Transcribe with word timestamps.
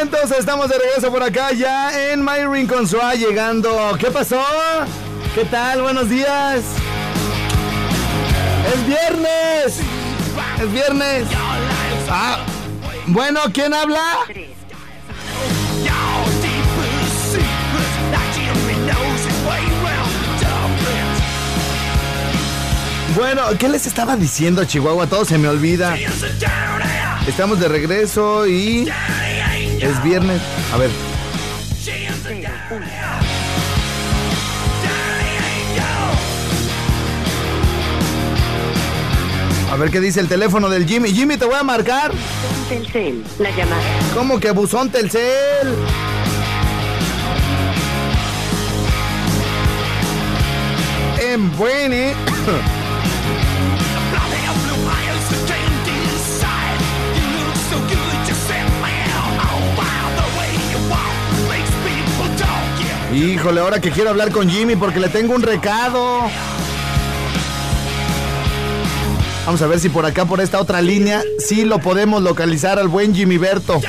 Entonces 0.00 0.38
estamos 0.38 0.68
de 0.70 0.78
regreso 0.78 1.10
por 1.10 1.22
acá 1.22 1.52
ya 1.52 2.12
en 2.12 2.24
My 2.24 2.46
Rincon 2.50 2.86
llegando. 3.18 3.96
¿Qué 3.98 4.10
pasó? 4.10 4.42
¿Qué 5.34 5.44
tal? 5.44 5.82
Buenos 5.82 6.08
días. 6.08 6.62
Es 8.72 8.86
viernes. 8.86 9.80
Es 10.58 10.72
viernes. 10.72 11.26
Ah, 12.08 12.38
bueno, 13.08 13.40
¿quién 13.52 13.74
habla? 13.74 14.00
Bueno, 23.14 23.42
¿qué 23.58 23.68
les 23.68 23.86
estaba 23.86 24.16
diciendo, 24.16 24.64
Chihuahua? 24.64 25.06
Todo 25.08 25.26
se 25.26 25.36
me 25.36 25.48
olvida. 25.48 25.94
Estamos 27.26 27.60
de 27.60 27.68
regreso 27.68 28.46
y 28.46 28.90
es 29.86 30.02
viernes. 30.02 30.40
A 30.72 30.76
ver. 30.76 30.90
A 39.70 39.76
ver 39.76 39.90
qué 39.90 40.00
dice 40.00 40.20
el 40.20 40.28
teléfono 40.28 40.68
del 40.68 40.86
Jimmy. 40.86 41.12
Jimmy, 41.12 41.36
te 41.36 41.44
voy 41.44 41.54
a 41.54 41.62
marcar. 41.62 42.12
Telcel, 42.68 43.24
la 43.38 43.50
llamada. 43.50 43.82
¿Cómo 44.14 44.40
que 44.40 44.50
buzón 44.50 44.90
Telcel? 44.90 45.74
En 51.20 51.56
Buene. 51.56 52.14
Híjole, 63.12 63.60
ahora 63.60 63.80
que 63.80 63.90
quiero 63.90 64.10
hablar 64.10 64.30
con 64.30 64.48
Jimmy 64.48 64.76
porque 64.76 65.00
le 65.00 65.08
tengo 65.08 65.34
un 65.34 65.42
recado. 65.42 66.20
Vamos 69.44 69.60
a 69.62 69.66
ver 69.66 69.80
si 69.80 69.88
por 69.88 70.06
acá, 70.06 70.26
por 70.26 70.40
esta 70.40 70.60
otra 70.60 70.80
línea, 70.80 71.22
sí 71.38 71.64
lo 71.64 71.80
podemos 71.80 72.22
localizar 72.22 72.78
al 72.78 72.86
buen 72.86 73.12
Jimmy 73.12 73.36
Berto. 73.36 73.80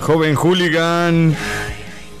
Joven 0.00 0.34
hooligan. 0.34 1.36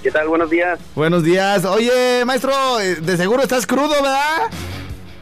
¿Qué 0.02 0.10
tal? 0.10 0.28
Buenos 0.28 0.50
días. 0.50 0.78
Buenos 0.94 1.22
días. 1.22 1.64
Oye, 1.64 2.24
maestro, 2.26 2.52
eh, 2.80 2.96
de 2.96 3.16
seguro 3.16 3.42
estás 3.42 3.66
crudo, 3.66 3.94
¿verdad? 3.94 4.50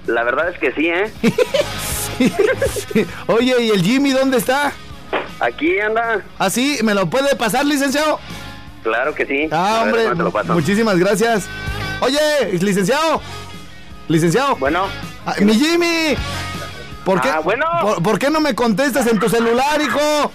La 0.07 0.25
verdad 0.25 0.49
es 0.49 0.59
que 0.59 0.73
sí, 0.73 0.89
¿eh? 0.89 1.13
Oye, 3.29 3.63
¿y 3.63 3.71
el 3.71 3.83
Jimmy 3.83 4.11
dónde 4.11 4.39
está? 4.39 4.73
Aquí 5.43 5.79
anda. 5.81 6.23
¿Ah, 6.39 6.49
sí? 6.51 6.79
¿Me 6.85 6.95
lo 6.95 7.07
puede 7.07 7.35
pasar, 7.35 7.65
licenciado? 7.67 8.21
Claro 8.85 9.13
que 9.15 9.27
sí. 9.27 9.49
Ah, 9.51 9.83
ver, 9.85 9.87
hombre, 9.87 10.03
¿cómo 10.05 10.17
te 10.17 10.23
lo 10.23 10.31
paso? 10.31 10.53
muchísimas 10.55 10.97
gracias. 10.99 11.47
Oye, 12.01 12.19
licenciado. 12.61 13.21
Licenciado. 14.09 14.57
Bueno. 14.57 14.87
Ah, 15.27 15.35
mi 15.41 15.55
Jimmy. 15.55 16.15
¿Por 17.05 17.21
qué, 17.21 17.29
Ah, 17.31 17.41
bueno. 17.41 17.67
por, 17.81 18.03
por 18.03 18.19
qué 18.19 18.31
no 18.31 18.41
me 18.41 18.55
contestas 18.55 19.07
en 19.09 19.19
tu 19.19 19.29
celular, 19.29 19.81
hijo? 19.81 20.31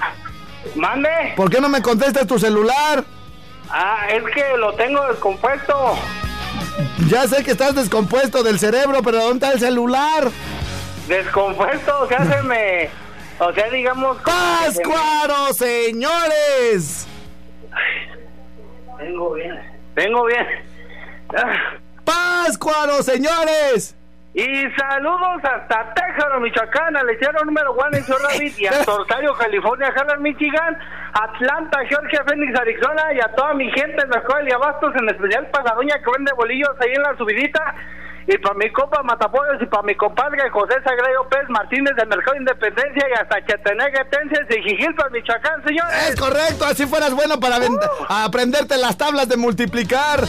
Mande. 0.76 1.10
¿Por 1.38 1.50
qué 1.50 1.62
no 1.62 1.70
me 1.70 1.82
contestas 1.82 2.28
tu 2.28 2.38
celular? 2.38 3.06
Ah, 3.70 4.08
es 4.10 4.24
que 4.34 4.58
lo 4.58 4.74
tengo 4.74 5.06
descompuesto. 5.08 5.98
Ya 7.08 7.28
sé 7.28 7.44
que 7.46 7.52
estás 7.52 7.76
descompuesto 7.76 8.44
del 8.44 8.60
cerebro, 8.60 9.02
pero 9.04 9.20
¿dónde 9.20 9.46
está 9.46 9.54
el 9.54 9.60
celular? 9.62 10.30
Descompuesto, 11.08 12.00
o 12.02 12.08
sea, 12.08 12.26
se 12.26 12.44
me... 12.44 12.90
O 13.40 13.54
sea, 13.54 13.70
digamos... 13.70 14.18
¡Páscuaro, 14.24 15.54
señores! 15.54 17.08
Tengo 18.98 19.34
bien. 19.34 19.60
Tengo 19.94 20.26
bien. 20.26 20.48
Ah, 21.36 21.78
¡Páscuaro, 22.04 23.04
señores! 23.04 23.96
Y 24.34 24.70
saludos 24.78 25.42
hasta 25.44 25.94
Tejaro, 25.96 26.40
Michoacán, 26.40 26.96
al 26.96 27.08
número 27.44 27.72
one 27.72 27.98
en 27.98 28.06
Rabbit 28.06 28.60
y 28.60 28.68
a 28.68 28.84
Tortario, 28.86 29.34
California, 29.34 29.92
Harlan, 29.96 30.22
Michigan, 30.22 30.78
Atlanta, 31.14 31.80
Georgia, 31.90 32.24
Phoenix, 32.24 32.60
Arizona 32.60 33.14
y 33.16 33.20
a 33.20 33.34
toda 33.36 33.56
mi 33.56 33.70
gente 33.72 34.00
en 34.04 34.10
la 34.12 34.20
escuela 34.20 34.48
y 34.48 34.54
abastos, 34.54 34.94
en 34.96 35.10
especial 35.10 35.48
para 35.48 35.64
la 35.66 35.76
doña 35.76 35.96
que 35.96 36.12
vende 36.16 36.32
bolillos 36.34 36.70
ahí 36.80 36.92
en 36.94 37.02
la 37.02 37.18
subidita. 37.18 37.76
Y 38.30 38.38
para 38.40 38.56
mi 38.56 38.70
compa 38.72 39.02
Matapollos 39.04 39.62
y 39.62 39.66
para 39.68 39.84
mi 39.84 39.96
compadre 39.96 40.50
José 40.50 40.74
Sagrado 40.84 41.28
Pérez 41.30 41.48
Martínez 41.50 41.96
del 41.96 42.08
Mercado 42.10 42.34
de 42.34 42.40
Independencia 42.40 43.06
y 43.10 43.14
hasta 43.22 43.46
Chetenegue, 43.46 44.04
Tenses 44.12 44.46
y 44.58 44.62
Jijilpa, 44.64 45.08
Michoacán, 45.10 45.64
señores. 45.66 46.10
Es 46.10 46.16
correcto, 46.20 46.66
así 46.66 46.86
fueras 46.86 47.14
bueno 47.14 47.40
para 47.40 47.58
a 48.10 48.26
aprenderte 48.26 48.78
las 48.78 48.98
tablas 48.98 49.30
de 49.30 49.38
multiplicar. 49.38 50.20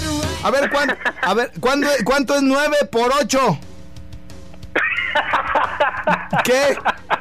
A 0.45 0.51
ver, 0.53 0.71
¿cuán- 0.71 0.97
a 1.23 1.35
ver 1.35 1.51
¿cuándo- 1.61 1.89
¿cuánto 2.05 2.37
es 2.37 2.43
9 2.43 2.77
por 2.93 3.11
8? 3.21 3.59
¿Qué? 6.45 6.77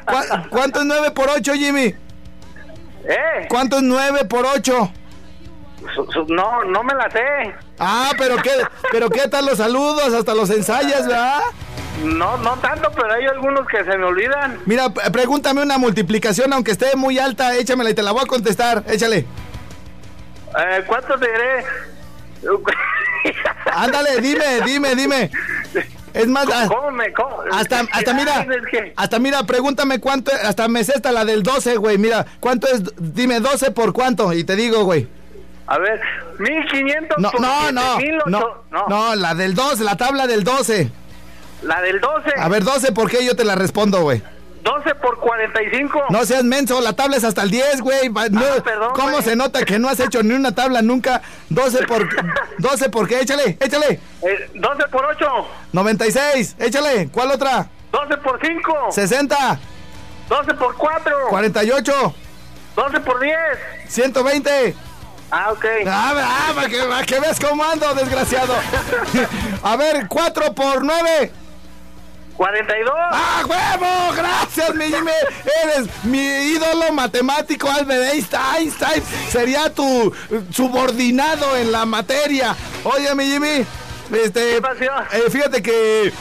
¿Cuá- 0.06 0.46
¿Cuánto 0.50 0.80
es 0.82 0.86
9 0.86 1.12
por 1.12 1.30
8, 1.30 1.54
Jimmy? 1.54 1.96
¿Eh? 3.06 3.48
¿Cuánto 3.50 3.78
es 3.78 3.84
9 3.84 4.26
por 4.26 4.46
8? 4.46 4.92
Su- 5.96 6.12
su- 6.12 6.26
No, 6.34 6.64
no 6.66 6.84
me 6.84 6.94
la 6.94 7.10
sé. 7.10 7.56
Ah, 7.80 8.12
pero 8.18 8.38
qué, 8.38 8.52
pero 8.92 9.10
qué 9.10 9.28
tal 9.28 9.46
los 9.46 9.58
saludos, 9.58 10.14
hasta 10.14 10.34
los 10.34 10.50
ensayas, 10.50 11.08
¿verdad? 11.08 11.42
No, 12.04 12.38
no 12.38 12.56
tanto, 12.58 12.92
pero 12.96 13.12
hay 13.14 13.26
algunos 13.26 13.68
que 13.68 13.84
se 13.84 13.98
me 13.98 14.06
olvidan. 14.06 14.60
Mira, 14.66 14.90
pregúntame 14.90 15.62
una 15.62 15.78
multiplicación, 15.78 16.54
aunque 16.54 16.72
esté 16.72 16.96
muy 16.96 17.18
alta, 17.20 17.56
échamela 17.56 17.90
y 17.90 17.94
te 17.94 18.04
la 18.04 18.12
voy 18.12 18.22
a 18.24 18.28
contestar, 18.28 18.84
échale. 18.88 19.26
Eh, 20.60 20.84
¿Cuánto 20.86 21.18
te 21.18 21.28
diré? 21.28 21.66
Ándale, 23.74 24.22
dime, 24.22 24.62
dime, 24.66 24.96
dime. 24.96 25.32
Es 26.14 26.28
más, 26.28 26.48
ah, 26.52 26.66
¿Cómo 26.68 26.92
me.? 26.92 27.12
cómo? 27.14 27.44
hasta, 27.52 27.82
hasta 27.92 28.14
mira, 28.14 28.46
hasta 28.96 29.20
mira, 29.20 29.44
pregúntame 29.44 30.00
cuánto, 30.00 30.32
hasta 30.44 30.68
me 30.68 30.84
sé 30.84 30.94
esta 30.96 31.12
la 31.12 31.26
del 31.26 31.44
12, 31.44 31.78
güey, 31.78 31.98
mira, 31.98 32.26
¿cuánto 32.40 32.68
es? 32.68 32.82
Dime 32.98 33.40
12 33.40 33.72
por 33.72 33.94
cuánto, 33.94 34.34
y 34.34 34.44
te 34.44 34.56
digo, 34.56 34.84
güey. 34.84 35.08
A 35.68 35.78
ver, 35.80 36.00
1500. 36.40 37.18
No, 37.18 37.32
por 37.32 37.42
no, 37.42 37.72
no, 37.72 37.82
7008, 37.98 38.24
no, 38.28 38.64
no, 38.72 38.88
no, 38.88 39.16
la 39.16 39.34
del 39.36 39.54
12, 39.54 39.84
la 39.84 39.96
tabla 39.98 40.26
del 40.28 40.44
12. 40.44 40.90
La 41.64 41.82
del 41.82 42.00
12. 42.00 42.32
A 42.38 42.48
ver, 42.48 42.64
12, 42.64 42.92
¿por 42.94 43.10
qué 43.10 43.26
yo 43.26 43.36
te 43.36 43.44
la 43.44 43.56
respondo, 43.56 44.02
güey? 44.02 44.22
12 44.64 44.96
por 44.96 45.18
45. 45.20 46.06
No 46.10 46.26
seas 46.26 46.44
menso, 46.44 46.82
la 46.82 46.94
tabla 46.94 47.16
es 47.18 47.24
hasta 47.24 47.44
el 47.44 47.52
10, 47.52 47.82
güey. 47.82 48.10
No, 48.10 48.42
Ah, 48.42 48.62
perdón, 48.64 48.92
¿Cómo 48.96 49.12
güey. 49.12 49.24
se 49.24 49.36
nota 49.36 49.64
que 49.64 49.80
no 49.80 49.88
has 49.90 50.00
hecho 50.00 50.22
ni 50.24 50.34
una 50.34 50.54
tabla 50.54 50.82
nunca? 50.82 51.22
12 51.50 51.86
por 51.88 52.08
12 52.60 52.90
por 52.90 53.08
qué? 53.08 53.22
Échale, 53.22 53.58
échale. 53.62 54.00
Eh, 54.24 54.52
12 54.56 54.84
por 54.90 55.06
8. 55.06 55.26
96, 55.74 56.56
échale. 56.60 57.10
¿Cuál 57.12 57.32
otra? 57.32 57.68
12 57.92 58.18
por 58.18 58.40
5. 58.46 58.92
60, 58.92 59.60
12 60.30 60.54
por 60.56 60.76
4. 60.76 61.14
48, 61.30 62.14
12 62.76 63.00
por 63.02 63.20
10. 63.22 63.36
120, 63.88 64.76
Ah, 65.30 65.52
ok. 65.52 65.66
Ah, 65.86 66.14
ah, 66.16 66.52
para 66.56 66.70
que, 66.70 66.78
para 66.84 67.06
que 67.06 67.20
veas 67.20 67.40
cómo 67.40 67.64
ando, 67.64 67.94
desgraciado. 67.96 68.54
A 69.64 69.76
ver, 69.76 70.08
4 70.08 70.54
por 70.56 70.84
9. 70.84 71.32
42. 72.38 72.94
¡Ah, 73.12 73.44
huevo! 73.48 74.14
Gracias, 74.16 74.76
mi 74.76 74.86
Jimmy. 74.86 75.12
Eres 75.64 75.88
mi 76.04 76.20
ídolo 76.20 76.94
matemático, 76.94 77.70
Albert 77.70 78.14
Einstein. 78.14 79.04
Sería 79.32 79.74
tu 79.74 80.14
subordinado 80.52 81.58
en 81.58 81.72
la 81.72 81.86
materia. 81.86 82.56
Oye, 82.84 83.14
mi 83.16 83.26
Jimmy. 83.26 83.66
Este, 84.24 84.54
¿Qué 84.54 84.62
pasó? 84.62 84.84
eh, 85.14 85.30
fíjate 85.30 85.62
que 85.62 86.14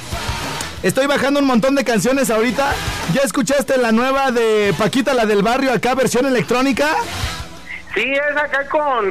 estoy 0.83 1.07
bajando 1.07 1.39
un 1.41 1.47
montón 1.47 1.75
de 1.75 1.85
canciones 1.85 2.31
ahorita. 2.31 2.73
¿Ya 3.13 3.21
escuchaste 3.21 3.77
la 3.77 3.93
nueva 3.93 4.33
de 4.33 4.75
Paquita, 4.77 5.13
la 5.15 5.27
del 5.27 5.43
barrio, 5.43 5.71
acá, 5.73 5.95
versión 5.95 6.25
electrónica? 6.27 6.89
Sí, 7.97 8.13
es 8.13 8.37
acá 8.37 8.67
con 8.69 9.11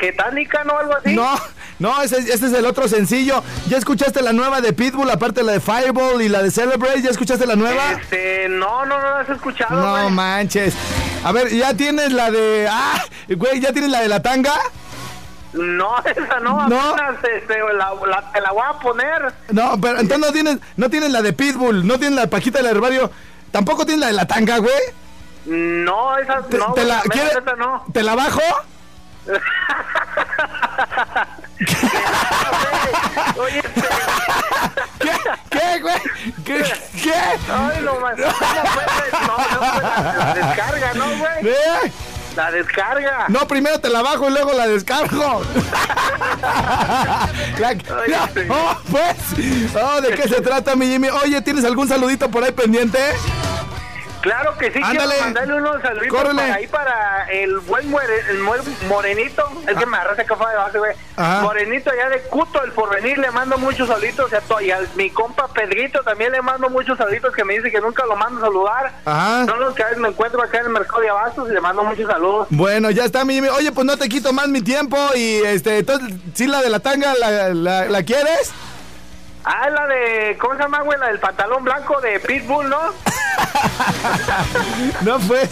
Getánica, 0.00 0.62
¿no? 0.64 0.78
Algo 0.78 0.96
así. 0.96 1.14
No, 1.14 1.34
no, 1.80 2.00
ese, 2.02 2.18
ese 2.18 2.46
es 2.46 2.52
el 2.52 2.64
otro 2.64 2.86
sencillo. 2.88 3.42
¿Ya 3.68 3.76
escuchaste 3.78 4.22
la 4.22 4.32
nueva 4.32 4.60
de 4.60 4.72
Pitbull, 4.72 5.10
aparte 5.10 5.40
de 5.40 5.46
la 5.46 5.52
de 5.52 5.60
Fireball 5.60 6.22
y 6.22 6.28
la 6.28 6.42
de 6.42 6.50
Celebrate? 6.50 7.02
¿Ya 7.02 7.10
escuchaste 7.10 7.44
la 7.46 7.56
nueva? 7.56 7.92
Este, 8.00 8.48
no, 8.48 8.86
no, 8.86 9.00
no 9.00 9.10
la 9.10 9.20
has 9.20 9.28
escuchado, 9.30 9.74
No 9.80 9.90
güey. 9.92 10.10
manches. 10.10 10.74
A 11.24 11.32
ver, 11.32 11.48
¿ya 11.48 11.74
tienes 11.74 12.12
la 12.12 12.30
de. 12.30 12.68
Ah, 12.70 13.02
güey, 13.28 13.60
¿ya 13.60 13.72
tienes 13.72 13.90
la 13.90 14.00
de 14.00 14.08
la 14.08 14.22
tanga? 14.22 14.54
No, 15.54 15.96
esa 16.04 16.40
no, 16.40 16.68
No. 16.68 16.80
apenas 16.94 17.16
este, 17.36 17.58
la, 17.76 17.92
la- 18.08 18.32
te 18.32 18.40
la 18.40 18.52
voy 18.52 18.62
a 18.68 18.78
poner. 18.78 19.34
No, 19.50 19.78
pero 19.80 19.98
entonces 20.00 20.26
no 20.26 20.32
tienes, 20.32 20.58
no 20.76 20.88
tienes 20.88 21.10
la 21.10 21.20
de 21.22 21.32
Pitbull, 21.32 21.86
no 21.86 21.98
tienes 21.98 22.14
la 22.16 22.22
de 22.22 22.28
Paquita 22.28 22.58
del 22.58 22.68
herbario. 22.68 23.10
Tampoco 23.50 23.84
tienes 23.84 24.00
la 24.00 24.06
de 24.06 24.12
la 24.14 24.26
tanga, 24.26 24.58
güey. 24.58 24.72
No, 25.46 26.16
esa 26.18 26.42
Te, 26.42 26.58
no, 26.58 26.72
te 26.72 26.84
la, 26.84 27.00
¿quieres- 27.02 27.34
neta 27.34 27.56
no. 27.56 27.84
¿Te 27.92 28.02
la 28.02 28.14
bajo? 28.14 28.40
Oye, 33.38 33.62
¿Qué? 34.98 35.10
¿Qué, 35.50 35.80
güey? 35.80 35.94
¿Qué? 36.44 36.64
¿Qué? 37.02 37.12
ay, 37.14 37.82
no, 37.82 37.98
man, 38.00 38.14
¿cómo 38.16 38.32
fue? 38.32 38.84
No, 39.26 39.36
no, 39.36 39.80
la, 39.82 40.34
descarga, 40.34 40.94
¿no, 40.94 41.04
güey? 41.18 41.48
¿Eh? 41.48 41.92
La 42.36 42.50
descarga. 42.50 43.24
No, 43.28 43.46
primero 43.46 43.78
te 43.80 43.90
la 43.90 44.02
bajo 44.02 44.28
y 44.28 44.32
luego 44.32 44.52
la 44.52 44.66
descargo. 44.66 45.42
La- 47.58 47.74
no, 47.74 48.54
oh, 48.54 48.76
pues. 48.90 49.16
Oh, 49.82 50.00
¿De 50.00 50.14
qué 50.14 50.28
se 50.28 50.40
trata, 50.40 50.74
mi 50.76 50.86
Jimmy? 50.86 51.08
Oye, 51.08 51.40
¿tienes 51.42 51.64
algún 51.64 51.88
saludito 51.88 52.30
por 52.30 52.42
ahí 52.44 52.52
pendiente? 52.52 52.98
Claro 54.22 54.56
que 54.56 54.70
sí, 54.70 54.78
Ándale. 54.82 55.08
quiero 55.10 55.24
mandarle 55.24 55.54
unos 55.56 55.82
saluditos 55.82 56.16
Córrele. 56.16 56.40
para 56.40 56.54
ahí 56.54 56.66
para 56.68 57.26
el 57.30 57.58
buen 57.58 57.90
muere- 57.90 58.24
el 58.30 58.38
morenito. 58.88 59.42
Es 59.68 59.76
que 59.76 59.84
me 59.84 59.96
agarraste 59.96 60.24
que 60.24 60.36
fue 60.36 60.48
de 60.50 60.56
base, 60.56 60.78
güey. 60.78 60.92
Morenito 61.42 61.90
allá 61.90 62.08
de 62.08 62.20
Cuto, 62.22 62.62
el 62.62 62.70
porvenir, 62.72 63.18
le 63.18 63.30
mando 63.32 63.58
muchos 63.58 63.88
saluditos. 63.88 64.30
Y 64.60 64.70
a, 64.70 64.78
mi 64.94 65.10
compa 65.10 65.48
Pedrito 65.48 66.02
también 66.04 66.30
le 66.32 66.40
mando 66.40 66.70
muchos 66.70 66.96
saluditos 66.98 67.34
que 67.34 67.44
me 67.44 67.54
dice 67.54 67.70
que 67.72 67.80
nunca 67.80 68.06
lo 68.06 68.14
mando 68.16 68.38
a 68.38 68.46
saludar. 68.46 68.92
Ajá. 69.04 69.44
Son 69.46 69.58
los 69.58 69.74
que 69.74 69.82
a 69.82 69.86
veces 69.86 69.98
me 70.00 70.08
encuentro 70.08 70.40
acá 70.42 70.58
en 70.58 70.66
el 70.66 70.70
mercado 70.72 71.00
de 71.02 71.08
abastos 71.10 71.50
y 71.50 71.52
le 71.54 71.60
mando 71.60 71.82
muchos 71.82 72.06
saludos. 72.08 72.46
Bueno, 72.50 72.90
ya 72.90 73.04
está, 73.04 73.24
mi. 73.24 73.40
Oye, 73.40 73.72
pues 73.72 73.84
no 73.86 73.96
te 73.96 74.08
quito 74.08 74.32
más 74.32 74.46
mi 74.48 74.62
tiempo 74.62 74.96
y 75.16 75.42
este, 75.44 75.78
entonces, 75.78 76.14
¿sí 76.34 76.46
la 76.46 76.62
de 76.62 76.70
la 76.70 76.78
tanga 76.78 77.12
la, 77.14 77.48
la, 77.52 77.84
la 77.86 78.02
quieres? 78.04 78.52
Ah, 79.44 79.68
la 79.68 79.86
de, 79.88 80.38
¿cómo 80.40 80.54
se 80.54 80.60
llama, 80.62 80.82
güey? 80.82 80.96
La 81.00 81.08
del 81.08 81.18
pantalón 81.18 81.64
blanco 81.64 82.00
de 82.00 82.20
Pitbull, 82.20 82.68
¿no? 82.70 82.78
No, 85.02 85.18
pues. 85.20 85.50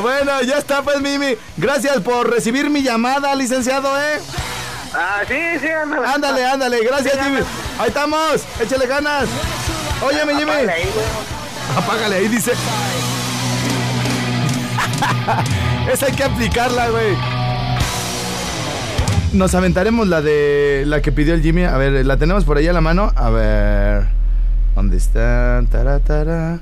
Bueno, 0.00 0.40
ya 0.42 0.58
está, 0.58 0.82
pues, 0.82 1.00
Mimi. 1.00 1.36
Gracias 1.56 2.00
por 2.00 2.30
recibir 2.30 2.70
mi 2.70 2.82
llamada, 2.82 3.34
licenciado, 3.34 4.00
¿eh? 4.00 4.20
Ah, 4.94 5.20
sí, 5.26 5.34
sí, 5.60 5.68
ándale. 5.68 6.06
Ándale, 6.06 6.46
ándale. 6.46 6.84
Gracias, 6.84 7.14
Jimmy. 7.22 7.40
Ahí 7.78 7.88
estamos. 7.88 8.42
Échale 8.60 8.86
ganas. 8.86 9.26
Oye, 10.04 10.24
mi 10.26 10.34
Jimmy. 10.34 10.52
Apágale 10.52 10.72
ahí, 10.72 10.90
güey. 10.94 11.06
Apágale 11.76 12.16
ahí, 12.16 12.28
dice. 12.28 12.52
Esa 15.92 16.06
hay 16.06 16.12
que 16.12 16.24
aplicarla, 16.24 16.90
güey. 16.90 17.16
Nos 19.32 19.54
aventaremos 19.54 20.08
la 20.08 20.20
de 20.20 20.84
la 20.86 21.00
que 21.00 21.10
pidió 21.10 21.34
el 21.34 21.42
Jimmy. 21.42 21.64
A 21.64 21.76
ver, 21.78 22.04
la 22.04 22.16
tenemos 22.18 22.44
por 22.44 22.58
ahí 22.58 22.68
a 22.68 22.72
la 22.72 22.82
mano. 22.82 23.12
A 23.16 23.30
ver. 23.30 24.08
¿Dónde 24.74 24.98
está? 24.98 25.62
Tara, 25.70 26.00
tara. 26.00 26.60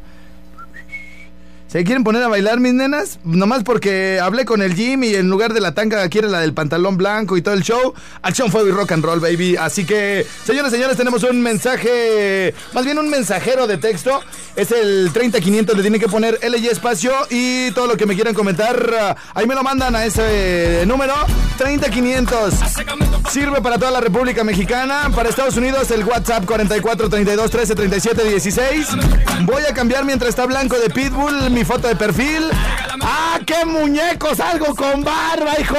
¿Se 1.70 1.84
quieren 1.84 2.02
poner 2.02 2.20
a 2.24 2.26
bailar, 2.26 2.58
mis 2.58 2.74
nenas? 2.74 3.20
Nomás 3.22 3.62
porque 3.62 4.18
hablé 4.20 4.44
con 4.44 4.60
el 4.60 4.74
Jimmy 4.74 5.10
y 5.10 5.14
en 5.14 5.30
lugar 5.30 5.54
de 5.54 5.60
la 5.60 5.72
tanga 5.72 6.08
quiere 6.08 6.26
la 6.26 6.40
del 6.40 6.52
pantalón 6.52 6.96
blanco 6.96 7.36
y 7.36 7.42
todo 7.42 7.54
el 7.54 7.62
show. 7.62 7.94
Acción, 8.22 8.50
fuego 8.50 8.66
y 8.66 8.72
rock 8.72 8.90
and 8.90 9.04
roll, 9.04 9.20
baby. 9.20 9.56
Así 9.56 9.84
que, 9.84 10.26
señores, 10.44 10.72
señores, 10.72 10.96
tenemos 10.96 11.22
un 11.22 11.40
mensaje, 11.40 12.52
más 12.74 12.84
bien 12.84 12.98
un 12.98 13.08
mensajero 13.08 13.68
de 13.68 13.78
texto. 13.78 14.20
Es 14.56 14.72
el 14.72 15.10
30500, 15.12 15.76
le 15.76 15.82
tienen 15.82 16.00
que 16.00 16.08
poner 16.08 16.40
L 16.42 16.58
y 16.58 16.66
espacio 16.66 17.12
y 17.30 17.70
todo 17.70 17.86
lo 17.86 17.96
que 17.96 18.04
me 18.04 18.16
quieran 18.16 18.34
comentar. 18.34 18.90
ah, 19.00 19.16
Ahí 19.34 19.46
me 19.46 19.54
lo 19.54 19.62
mandan 19.62 19.94
a 19.94 20.04
ese 20.04 20.82
número, 20.88 21.14
30500. 21.56 22.52
Sirve 23.30 23.60
para 23.62 23.78
toda 23.78 23.92
la 23.92 24.00
República 24.00 24.42
Mexicana. 24.42 25.08
Para 25.14 25.28
Estados 25.28 25.56
Unidos, 25.56 25.88
el 25.92 26.02
WhatsApp 26.04 26.44
44 26.46 27.08
32 27.08 27.48
13 27.48 27.74
37 27.76 28.24
16. 28.24 28.88
Voy 29.42 29.62
a 29.70 29.72
cambiar 29.72 30.04
mientras 30.04 30.30
está 30.30 30.46
blanco 30.46 30.76
de 30.80 30.90
Pitbull 30.90 31.59
mi 31.60 31.64
foto 31.66 31.88
de 31.88 31.96
perfil. 31.96 32.48
¡Ah, 33.02 33.38
qué 33.44 33.66
muñeco! 33.66 34.34
Salgo 34.34 34.74
con 34.74 35.04
barba, 35.04 35.60
hijo. 35.60 35.76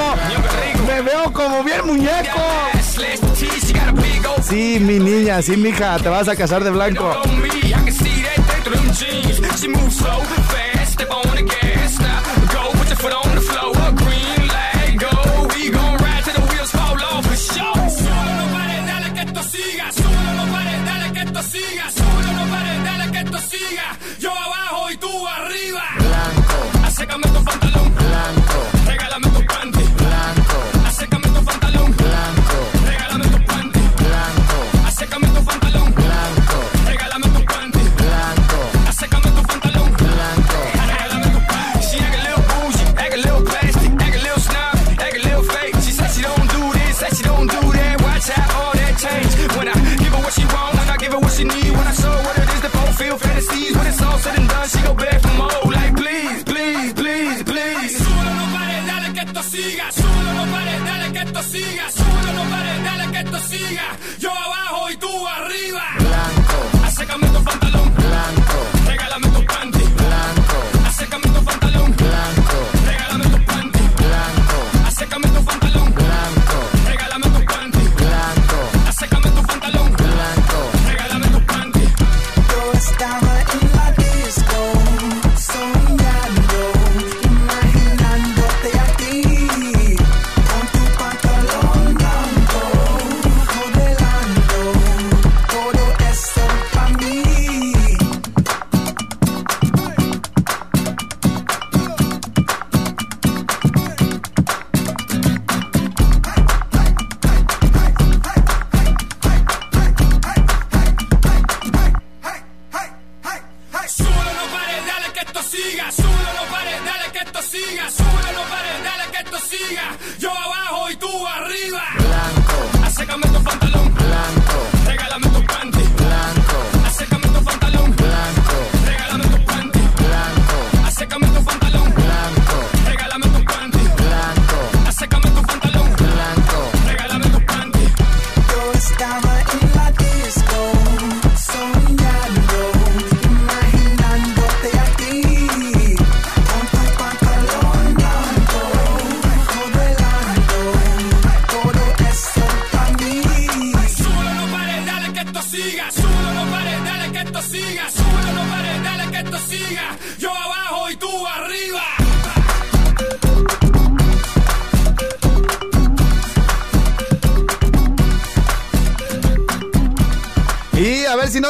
Me 0.86 1.02
veo 1.02 1.32
como 1.32 1.64
bien 1.64 1.84
muñeco. 1.84 2.38
Sí, 4.44 4.78
mi 4.80 5.00
niña, 5.00 5.42
sí, 5.42 5.56
mija, 5.56 5.96
te 5.98 6.08
vas 6.08 6.28
a 6.28 6.36
casar 6.36 6.62
de 6.62 6.70
blanco. 6.70 7.20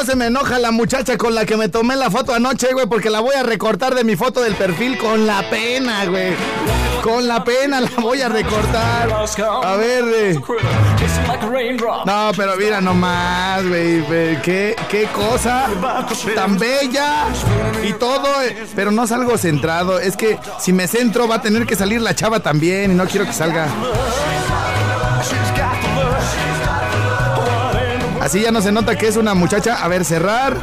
Se 0.03 0.15
me 0.15 0.27
enoja 0.27 0.59
la 0.59 0.71
muchacha 0.71 1.17
con 1.17 1.33
la 1.35 1.45
que 1.45 1.57
me 1.57 1.69
tomé 1.69 1.95
la 1.95 2.09
foto 2.11 2.33
anoche, 2.33 2.73
güey, 2.73 2.87
porque 2.87 3.09
la 3.09 3.19
voy 3.19 3.35
a 3.35 3.43
recortar 3.43 3.95
de 3.95 4.03
mi 4.03 4.15
foto 4.15 4.41
del 4.41 4.55
perfil 4.55 4.97
con 4.97 5.25
la 5.25 5.49
pena, 5.49 6.05
güey. 6.05 6.33
Con 7.01 7.27
la 7.27 7.43
pena 7.43 7.81
la 7.81 7.89
voy 7.99 8.21
a 8.21 8.29
recortar. 8.29 9.09
A 9.63 9.75
ver, 9.75 10.03
güey. 10.05 10.39
No, 12.05 12.31
pero 12.35 12.55
mira 12.55 12.79
nomás, 12.79 13.67
güey, 13.67 14.03
Qué, 14.41 14.75
qué 14.89 15.07
cosa 15.13 15.67
tan 16.35 16.57
bella 16.57 17.25
y 17.83 17.93
todo, 17.93 18.41
eh, 18.41 18.65
pero 18.75 18.91
no 18.91 19.05
salgo 19.05 19.37
centrado. 19.37 19.99
Es 19.99 20.15
que 20.15 20.39
si 20.59 20.71
me 20.71 20.87
centro 20.87 21.27
va 21.27 21.35
a 21.35 21.41
tener 21.41 21.65
que 21.65 21.75
salir 21.75 22.01
la 22.01 22.15
chava 22.15 22.39
también 22.39 22.91
y 22.91 22.95
no 22.95 23.05
quiero 23.05 23.25
que 23.25 23.33
salga. 23.33 23.67
Así 28.23 28.39
ya 28.39 28.51
no 28.51 28.61
se 28.61 28.71
nota 28.71 28.97
que 28.97 29.09
es 29.09 29.17
una 29.17 29.33
muchacha. 29.33 29.83
A 29.83 29.89
ver, 29.89 30.05
cerrar. 30.05 30.55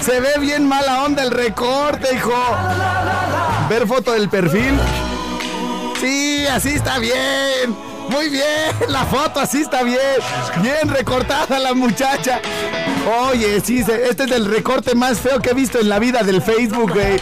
se 0.00 0.20
ve 0.20 0.38
bien 0.38 0.68
mala 0.68 1.02
onda 1.02 1.24
el 1.24 1.32
recorte, 1.32 2.14
hijo. 2.14 2.32
Ver 3.68 3.88
foto 3.88 4.12
del 4.12 4.28
perfil. 4.28 4.78
Sí, 6.00 6.46
así 6.46 6.68
está 6.68 7.00
bien. 7.00 7.76
Muy 8.10 8.28
bien, 8.28 8.76
la 8.90 9.04
foto 9.06 9.40
así 9.40 9.62
está 9.62 9.82
bien. 9.82 9.98
Bien 10.62 10.88
recortada 10.88 11.58
la 11.58 11.74
muchacha. 11.74 12.40
Oye, 13.26 13.60
sí, 13.60 13.80
este 13.80 14.22
es 14.22 14.30
el 14.30 14.44
recorte 14.44 14.94
más 14.94 15.18
feo 15.18 15.40
que 15.40 15.50
he 15.50 15.54
visto 15.54 15.80
en 15.80 15.88
la 15.88 15.98
vida 15.98 16.22
del 16.22 16.40
Facebook, 16.42 16.92
güey. 16.92 17.18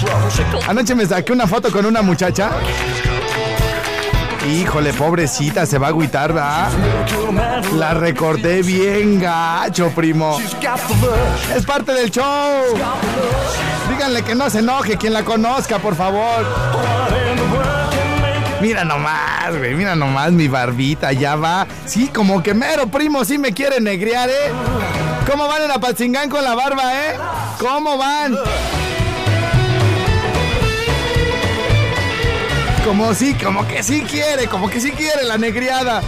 Anoche 0.69 0.95
me 0.95 1.07
saqué 1.07 1.33
una 1.33 1.47
foto 1.47 1.73
con 1.73 1.87
una 1.87 2.03
muchacha. 2.03 2.51
Híjole, 4.49 4.93
pobrecita, 4.93 5.67
se 5.67 5.79
va 5.79 5.87
a 5.87 5.91
agüitar, 5.91 6.33
¿verdad? 6.33 6.71
La 7.75 7.95
recorté 7.95 8.63
bien 8.63 9.21
gacho, 9.21 9.91
primo. 9.91 10.39
Es 11.55 11.65
parte 11.65 11.93
del 11.93 12.11
show. 12.11 12.63
Díganle 13.89 14.23
que 14.23 14.35
no 14.35 14.51
se 14.51 14.59
enoje 14.59 14.97
quien 14.97 15.13
la 15.13 15.25
conozca, 15.25 15.79
por 15.79 15.95
favor. 15.95 16.45
Mira 18.61 18.85
nomás, 18.85 19.57
güey, 19.59 19.75
mira 19.75 19.97
nomás 19.97 20.31
mi 20.33 20.47
barbita, 20.49 21.13
ya 21.13 21.35
va. 21.35 21.67
Sí, 21.85 22.09
como 22.09 22.43
que 22.43 22.55
mero 22.55 22.87
primo 22.87 23.25
sí 23.25 23.39
me 23.39 23.53
quiere 23.53 23.81
negrear, 23.81 24.29
¿eh? 24.29 24.53
¿Cómo 25.29 25.49
van 25.49 25.63
en 25.63 25.71
Apatzingán 25.71 26.29
con 26.29 26.45
la 26.45 26.55
barba, 26.55 26.83
eh? 26.95 27.17
¿Cómo 27.59 27.97
van? 27.97 28.37
Como 32.85 33.15
sí, 33.15 33.35
como 33.35 33.67
que 33.67 33.83
sí 33.83 34.03
quiere, 34.03 34.49
como 34.49 34.69
que 34.69 34.81
sí 34.81 34.91
quiere 34.91 35.23
la 35.25 35.39
negriada. 35.39 36.03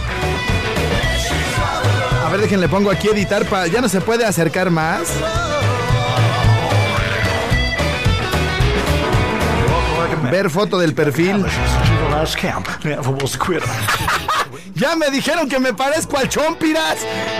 A 2.25 2.29
ver, 2.29 2.41
déjenle 2.41 2.67
pongo 2.67 2.91
aquí 2.91 3.07
editar 3.07 3.45
para. 3.45 3.67
Ya 3.67 3.81
no 3.81 3.87
se 3.87 4.01
puede 4.01 4.25
acercar 4.25 4.69
más. 4.69 5.07
Ver 10.31 10.49
foto 10.49 10.77
del 10.77 10.93
perfil. 10.93 11.45
Ya 14.73 14.95
me 14.97 15.09
dijeron 15.09 15.47
que 15.47 15.57
me 15.57 15.73
parezco 15.73 16.17
al 16.17 16.27
Chompiras. 16.27 16.97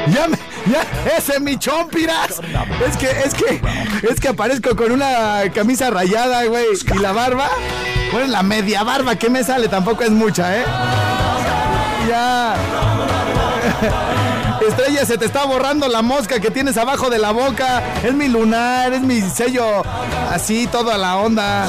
Ya 0.08 0.28
me. 0.28 0.38
Ese 1.18 1.34
es 1.36 1.42
mi. 1.42 1.54
Es 1.54 2.98
que, 2.98 3.10
es 3.10 3.34
que, 3.34 3.62
es 4.10 4.20
que 4.20 4.28
aparezco 4.30 4.76
con 4.76 4.92
una 4.92 5.42
camisa 5.54 5.90
rayada, 5.90 6.44
güey. 6.46 6.66
Y 6.94 7.00
la 7.00 7.12
barba. 7.12 7.48
Bueno, 8.12 8.28
la 8.28 8.44
media 8.44 8.84
barba 8.84 9.16
que 9.16 9.30
me 9.30 9.44
sale 9.44 9.68
tampoco 9.68 10.04
es 10.04 10.12
mucha, 10.12 10.58
¿eh? 10.58 10.64
Ya. 12.08 12.56
Estrella, 14.68 15.06
se 15.06 15.18
te 15.18 15.26
está 15.26 15.46
borrando 15.46 15.88
la 15.88 16.02
mosca 16.02 16.40
que 16.40 16.50
tienes 16.50 16.76
abajo 16.78 17.10
de 17.10 17.20
la 17.20 17.32
boca. 17.32 17.84
Es 18.04 18.14
mi 18.14 18.28
lunar, 18.28 18.94
es 18.94 19.02
mi 19.02 19.22
sello. 19.22 19.84
Así, 20.32 20.68
todo 20.68 20.92
a 20.92 20.98
la 20.98 21.18
onda. 21.18 21.68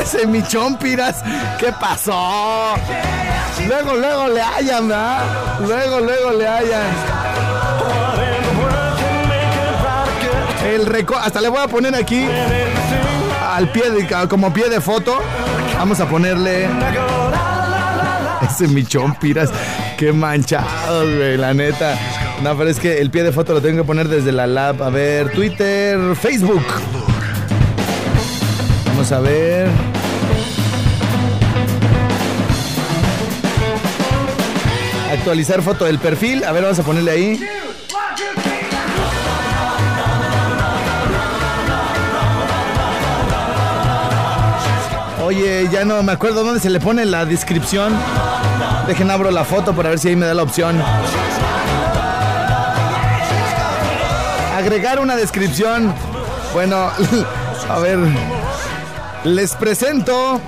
Ese 0.00 0.22
es 0.22 0.28
mi. 0.28 0.42
¿Qué 0.42 1.72
pasó? 1.78 2.74
Luego, 3.66 3.94
luego 3.94 4.28
le 4.28 4.40
hallan, 4.40 4.88
¿verdad? 4.88 5.24
Luego, 5.60 6.00
luego 6.00 6.30
le 6.32 6.46
hallan. 6.46 7.25
El 10.76 11.06
hasta 11.22 11.40
le 11.40 11.48
voy 11.48 11.60
a 11.62 11.68
poner 11.68 11.94
aquí 11.94 12.26
al 13.50 13.72
pie 13.72 13.90
de, 13.90 14.06
como 14.28 14.52
pie 14.52 14.68
de 14.68 14.78
foto. 14.82 15.22
Vamos 15.78 16.00
a 16.00 16.06
ponerle 16.06 16.68
ese 18.42 18.68
michón 18.68 19.14
piras. 19.14 19.48
Qué 19.96 20.12
manchado, 20.12 21.02
la 21.04 21.54
neta. 21.54 21.98
No, 22.42 22.54
pero 22.58 22.68
es 22.68 22.78
que 22.78 23.00
el 23.00 23.10
pie 23.10 23.22
de 23.22 23.32
foto 23.32 23.54
lo 23.54 23.62
tengo 23.62 23.78
que 23.78 23.86
poner 23.86 24.08
desde 24.08 24.32
la 24.32 24.46
lab. 24.46 24.82
A 24.82 24.90
ver, 24.90 25.32
Twitter, 25.32 25.98
Facebook. 26.14 26.66
Vamos 28.88 29.10
a 29.12 29.20
ver. 29.20 29.70
Actualizar 35.10 35.62
foto 35.62 35.86
del 35.86 35.98
perfil. 35.98 36.44
A 36.44 36.52
ver, 36.52 36.64
vamos 36.64 36.78
a 36.78 36.82
ponerle 36.82 37.10
ahí. 37.12 37.40
Oye, 45.26 45.68
ya 45.72 45.84
no 45.84 46.04
me 46.04 46.12
acuerdo 46.12 46.44
dónde 46.44 46.60
se 46.60 46.70
le 46.70 46.78
pone 46.78 47.04
la 47.04 47.24
descripción. 47.24 47.92
Dejen 48.86 49.10
abro 49.10 49.32
la 49.32 49.44
foto 49.44 49.74
para 49.74 49.88
ver 49.88 49.98
si 49.98 50.06
ahí 50.06 50.14
me 50.14 50.24
da 50.24 50.34
la 50.34 50.44
opción. 50.44 50.80
Agregar 54.56 55.00
una 55.00 55.16
descripción. 55.16 55.92
Bueno, 56.54 56.76
a 57.68 57.78
ver. 57.80 57.98
Les 59.24 59.56
presento. 59.56 60.40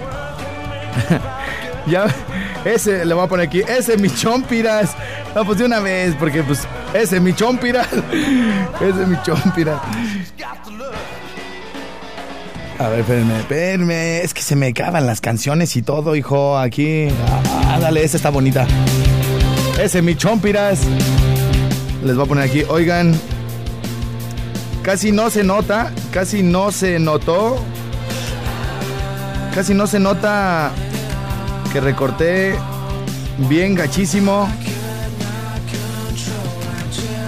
ya, 1.89 2.07
ese 2.65 3.05
le 3.05 3.15
voy 3.15 3.25
a 3.25 3.29
poner 3.29 3.49
aquí. 3.49 3.63
Ese 3.67 3.97
mi 3.97 4.09
chompiras. 4.09 4.95
No, 5.35 5.45
pues 5.45 5.59
de 5.59 5.65
una 5.65 5.81
vez, 5.81 6.15
porque 6.17 6.45
pues 6.45 6.69
ese 6.95 7.19
mi 7.19 7.35
chompiras. 7.35 7.89
ese 8.81 9.07
mi 9.07 9.21
chompiras. 9.23 9.81
A 12.79 12.89
ver, 12.89 13.01
espérenme, 13.01 13.39
espérenme. 13.41 14.21
Es 14.21 14.33
que 14.35 14.43
se 14.43 14.55
me 14.55 14.69
acaban 14.69 15.05
las 15.05 15.21
canciones 15.21 15.75
y 15.75 15.83
todo, 15.83 16.15
hijo. 16.15 16.57
Aquí. 16.57 17.09
Ah, 17.67 17.79
dale, 17.81 18.05
esa 18.05 18.17
está 18.17 18.31
bonita. 18.31 18.67
Ese 19.81 20.01
mi 20.01 20.15
chompiras. 20.15 20.81
Les 22.05 22.15
voy 22.15 22.25
a 22.25 22.29
poner 22.29 22.45
aquí. 22.45 22.63
Oigan. 22.69 23.19
Casi 24.83 25.11
no 25.11 25.29
se 25.29 25.43
nota. 25.43 25.93
Casi 26.13 26.45
no 26.45 26.71
se 26.71 27.01
notó. 27.01 27.57
Casi 29.55 29.75
no 29.75 29.89
se 29.89 29.99
nota 29.99 30.71
que 31.73 31.81
recorté 31.81 32.55
bien 33.49 33.75
gachísimo 33.75 34.49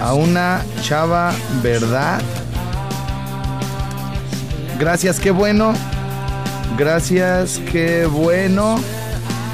a 0.01 0.13
una 0.13 0.63
chava, 0.81 1.33
¿verdad? 1.61 2.21
Gracias, 4.81 5.19
qué 5.19 5.29
bueno. 5.29 5.73
Gracias, 6.75 7.61
qué 7.71 8.07
bueno. 8.07 8.79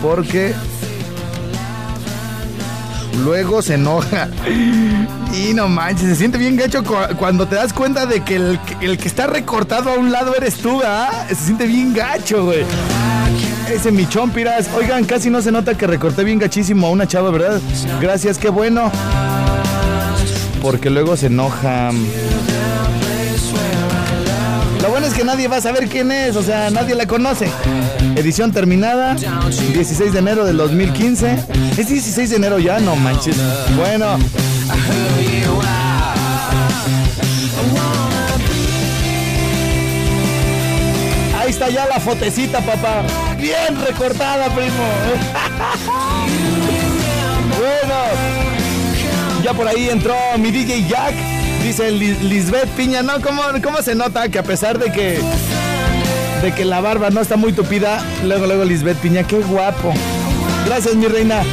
Porque 0.01 0.53
luego 3.25 3.61
se 3.61 3.73
enoja. 3.73 4.29
Y 5.35 5.53
no 5.53 5.67
manches, 5.67 6.07
se 6.07 6.15
siente 6.15 6.37
bien 6.37 6.55
gacho 6.55 6.81
cu- 6.81 6.95
cuando 7.19 7.45
te 7.45 7.55
das 7.55 7.73
cuenta 7.73 8.05
de 8.05 8.21
que 8.23 8.37
el, 8.37 8.57
el 8.79 8.97
que 8.97 9.09
está 9.09 9.27
recortado 9.27 9.89
a 9.91 9.95
un 9.95 10.13
lado 10.13 10.33
eres 10.33 10.55
tú, 10.55 10.81
¿ah? 10.85 11.09
Se 11.27 11.35
siente 11.35 11.65
bien 11.67 11.93
gacho, 11.93 12.45
güey. 12.45 12.63
Ese 13.69 13.91
mi 13.91 14.07
chompiras. 14.07 14.69
Oigan, 14.77 15.03
casi 15.03 15.29
no 15.29 15.41
se 15.41 15.51
nota 15.51 15.75
que 15.75 15.87
recorté 15.87 16.23
bien 16.23 16.39
gachísimo 16.39 16.87
a 16.87 16.91
una 16.91 17.05
chava, 17.05 17.31
¿verdad? 17.31 17.59
Gracias, 17.99 18.37
qué 18.37 18.47
bueno. 18.47 18.89
Porque 20.61 20.89
luego 20.89 21.17
se 21.17 21.25
enoja. 21.27 21.91
Que 25.17 25.23
nadie 25.23 25.47
va 25.47 25.57
a 25.57 25.61
saber 25.61 25.89
quién 25.89 26.11
es, 26.11 26.35
o 26.35 26.43
sea, 26.43 26.69
nadie 26.69 26.93
la 26.93 27.07
conoce. 27.07 27.49
Edición 28.15 28.51
terminada, 28.51 29.15
16 29.15 30.13
de 30.13 30.19
enero 30.19 30.45
del 30.45 30.57
2015. 30.57 31.39
¿Es 31.75 31.87
16 31.87 32.29
de 32.29 32.35
enero 32.35 32.59
ya? 32.59 32.79
No 32.79 32.95
manches. 32.95 33.35
Bueno. 33.75 34.19
Ahí 41.39 41.49
está 41.49 41.71
ya 41.71 41.87
la 41.87 41.99
fotecita, 41.99 42.59
papá. 42.59 43.01
Bien 43.39 43.75
recortada, 43.87 44.53
primo. 44.53 44.69
bueno. 47.57 47.95
Ya 49.43 49.51
por 49.55 49.67
ahí 49.67 49.89
entró 49.89 50.13
mi 50.37 50.51
DJ 50.51 50.87
Jack. 50.87 51.36
Dice 51.67 51.91
Lis- 51.91 52.21
Lisbeth 52.21 52.69
Piña. 52.77 53.01
No, 53.03 53.19
¿cómo, 53.21 53.41
¿cómo 53.61 53.81
se 53.81 53.93
nota 53.93 54.29
que 54.29 54.39
a 54.39 54.43
pesar 54.43 54.79
de 54.79 54.89
que 54.89 55.19
de 56.41 56.51
que 56.53 56.63
la 56.63 56.79
barba 56.79 57.09
no 57.09 57.19
está 57.19 57.35
muy 57.35 57.51
tupida, 57.51 58.01
luego, 58.23 58.45
luego 58.45 58.63
Lisbeth 58.63 58.97
Piña, 58.99 59.23
qué 59.23 59.39
guapo. 59.39 59.91
Gracias, 60.65 60.95
mi 60.95 61.07
reina. 61.07 61.43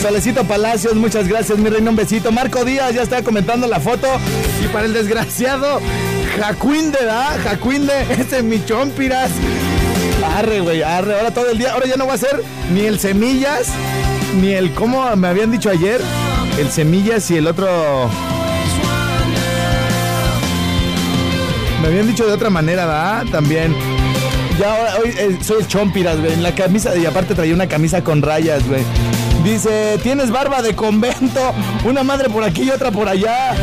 Solecito 0.00 0.44
Palacios, 0.44 0.94
muchas 0.94 1.26
gracias, 1.26 1.58
mi 1.58 1.68
reina, 1.70 1.90
un 1.90 1.96
besito. 1.96 2.30
Marco 2.30 2.64
Díaz 2.64 2.94
ya 2.94 3.02
está 3.02 3.22
comentando 3.24 3.66
la 3.66 3.80
foto. 3.80 4.06
Y 4.64 4.68
para 4.68 4.86
el 4.86 4.92
desgraciado, 4.92 5.80
Jacuinde, 6.38 7.04
¿da? 7.04 7.36
Jacuinde, 7.42 7.92
ese 8.20 8.42
mi 8.44 8.64
chompiras. 8.64 9.30
Arre, 10.36 10.60
güey, 10.60 10.82
arre. 10.82 11.16
Ahora 11.18 11.30
todo 11.32 11.50
el 11.50 11.58
día, 11.58 11.72
ahora 11.72 11.86
ya 11.86 11.96
no 11.96 12.06
va 12.06 12.14
a 12.14 12.18
ser 12.18 12.42
ni 12.72 12.82
el 12.82 13.00
semillas, 13.00 13.66
ni 14.40 14.52
el, 14.52 14.72
¿cómo 14.72 15.16
me 15.16 15.26
habían 15.26 15.50
dicho 15.50 15.68
ayer? 15.68 16.00
El 16.60 16.70
semillas 16.70 17.28
y 17.32 17.38
el 17.38 17.48
otro. 17.48 18.08
Me 21.82 21.88
habían 21.88 22.06
dicho 22.06 22.24
de 22.24 22.32
otra 22.32 22.48
manera, 22.48 22.86
¿da? 22.86 23.24
También. 23.32 23.74
Ya 24.56 24.72
ahora, 24.72 24.96
hoy 24.98 25.10
eh, 25.18 25.38
soy 25.42 25.62
el 25.62 25.66
chompiras, 25.66 26.20
güey. 26.20 26.32
En 26.32 26.44
la 26.44 26.54
camisa, 26.54 26.96
y 26.96 27.04
aparte 27.06 27.34
traía 27.34 27.52
una 27.52 27.66
camisa 27.66 28.04
con 28.04 28.22
rayas, 28.22 28.64
güey. 28.68 28.84
Dice, 29.42 29.98
tienes 30.00 30.30
barba 30.30 30.62
de 30.62 30.76
convento, 30.76 31.52
una 31.84 32.04
madre 32.04 32.30
por 32.30 32.44
aquí 32.44 32.62
y 32.62 32.70
otra 32.70 32.92
por 32.92 33.08
allá. 33.08 33.54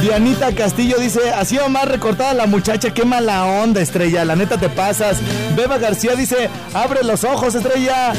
Dianita 0.00 0.54
Castillo 0.54 0.98
dice, 0.98 1.32
así 1.36 1.56
va 1.56 1.68
más 1.68 1.88
recortada 1.88 2.34
la 2.34 2.46
muchacha, 2.46 2.94
qué 2.94 3.04
mala 3.04 3.46
onda, 3.46 3.80
estrella, 3.80 4.24
la 4.24 4.36
neta 4.36 4.56
te 4.56 4.68
pasas. 4.68 5.16
Beba 5.56 5.78
García 5.78 6.14
dice, 6.14 6.48
abre 6.72 7.02
los 7.02 7.24
ojos, 7.24 7.56
estrella. 7.56 8.12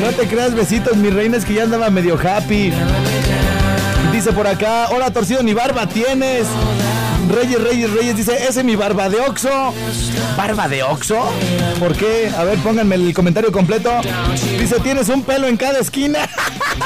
no 0.00 0.08
te 0.16 0.26
creas 0.26 0.54
besitos, 0.54 0.96
mi 0.96 1.10
reina, 1.10 1.36
es 1.36 1.44
que 1.44 1.52
ya 1.52 1.64
andaba 1.64 1.90
medio 1.90 2.18
happy. 2.18 2.72
Dice 4.10 4.32
por 4.32 4.46
acá, 4.46 4.88
hola 4.90 5.10
torcido, 5.10 5.42
ni 5.42 5.52
barba 5.52 5.86
tienes. 5.86 6.46
Reyes, 7.30 7.62
Reyes, 7.62 7.90
Reyes 7.90 8.16
dice, 8.16 8.34
ese 8.34 8.60
es 8.60 8.64
mi 8.64 8.74
barba 8.74 9.08
de 9.08 9.20
Oxo. 9.20 9.72
¿Barba 10.36 10.68
de 10.68 10.82
Oxo? 10.82 11.30
¿Por 11.78 11.94
qué? 11.94 12.30
A 12.36 12.42
ver, 12.44 12.58
pónganme 12.58 12.96
el 12.96 13.14
comentario 13.14 13.52
completo. 13.52 13.92
Dice, 14.58 14.80
tienes 14.80 15.08
un 15.08 15.22
pelo 15.22 15.46
en 15.46 15.56
cada 15.56 15.78
esquina. 15.78 16.28